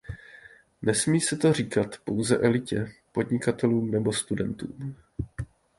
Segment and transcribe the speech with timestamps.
[0.81, 4.95] Nesmí se to říkat pouze elitě, podnikatelům nebo studentům.